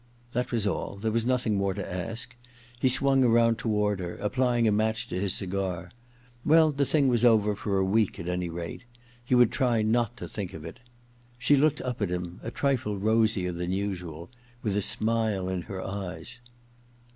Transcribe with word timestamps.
* 0.19 0.31
That 0.33 0.51
was 0.51 0.65
all. 0.65 0.95
There 0.95 1.11
was 1.11 1.25
nothing 1.27 1.57
more 1.57 1.75
to 1.75 1.93
ask. 1.93 2.35
He 2.79 2.89
swung 2.89 3.23
round 3.23 3.59
toward 3.59 3.99
her, 3.99 4.15
applying 4.15 4.67
a 4.67 4.71
match 4.71 5.07
to 5.09 5.19
his 5.19 5.35
cigar. 5.35 5.91
Well, 6.43 6.71
the 6.71 6.85
thing 6.85 7.07
was 7.07 7.23
over 7.23 7.55
for 7.55 7.77
a 7.77 7.85
week, 7.85 8.19
at 8.19 8.27
any 8.27 8.49
rate. 8.49 8.83
He 9.23 9.35
would 9.35 9.51
try 9.51 9.83
not 9.83 10.17
to 10.17 10.27
think 10.27 10.55
of 10.55 10.65
it. 10.65 10.79
She 11.37 11.55
looked 11.55 11.81
up 11.81 12.01
at 12.01 12.09
him, 12.09 12.39
a 12.41 12.49
triiSe 12.49 12.99
rosier 12.99 13.51
than 13.51 13.73
usual, 13.73 14.31
with 14.63 14.75
a 14.75 14.81
smile 14.81 15.47
in 15.47 15.61
her 15.69 15.83
eyes. 15.83 16.39